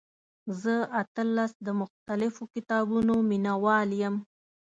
[0.61, 4.15] زه اتلس د مختلفو کتابونو مینوال یم.